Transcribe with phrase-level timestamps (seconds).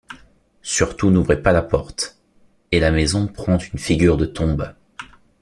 [0.63, 2.17] Surtout n’ouvrez pas la porte.—
[2.71, 4.73] Et la maison prend une figure de tombe.